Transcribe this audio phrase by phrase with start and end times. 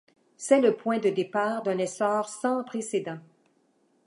[0.35, 3.19] C'est le point de départ d'un essor sans précédent.